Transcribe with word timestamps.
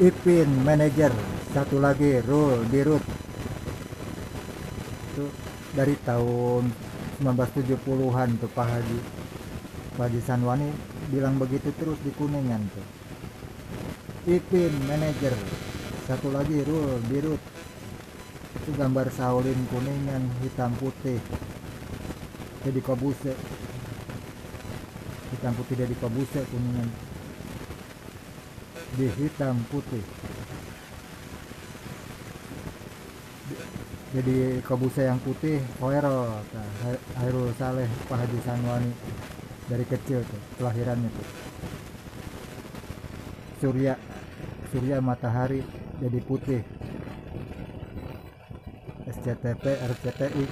Ipin 0.00 0.48
manajer 0.64 1.12
satu 1.52 1.76
lagi 1.76 2.24
Rul 2.24 2.64
Dirut 2.72 3.04
itu 5.12 5.28
dari 5.76 5.92
tahun 6.08 6.72
1970-an 7.20 8.40
tuh 8.40 8.48
Pak 8.48 8.64
Haji. 8.64 8.98
Pak 10.00 10.08
Haji 10.08 10.20
Sanwani 10.24 10.72
bilang 11.12 11.36
begitu 11.36 11.68
terus 11.76 12.00
di 12.00 12.16
Kuningan 12.16 12.64
tuh. 12.72 12.86
Ipin 14.24 14.72
manajer 14.88 15.36
satu 16.08 16.32
lagi 16.32 16.64
Rul 16.64 17.04
Dirut 17.04 17.42
itu 18.56 18.72
gambar 18.72 19.12
Saulin 19.12 19.68
Kuningan 19.68 20.32
hitam 20.40 20.72
putih. 20.80 21.20
Jadi 22.64 22.80
Kobuse 22.80 23.36
hitam 25.36 25.52
putih 25.60 25.76
dari 25.76 25.92
Kobuse 26.00 26.40
Kuningan 26.48 26.88
di 28.98 29.06
hitam 29.20 29.58
putih. 29.70 30.02
Jadi 34.10 34.58
Kobuse 34.66 35.06
yang 35.06 35.22
putih 35.22 35.62
Hoero 35.78 36.42
Hairul 37.22 37.54
Saleh 37.54 37.86
Pak 38.10 38.18
Haji 38.18 38.38
Sanwani. 38.42 38.92
Dari 39.70 39.86
kecil 39.86 40.26
tuh 40.26 40.40
kelahirannya 40.58 41.06
tuh. 41.14 41.28
Surya 43.62 43.94
Surya 44.74 44.98
matahari 44.98 45.62
jadi 46.02 46.18
putih. 46.26 46.62
SCTP 49.10 49.64
RCTI 49.78 50.44